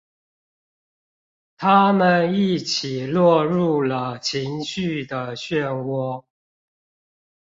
[1.57, 6.25] 他們一起落入了情緒的旋渦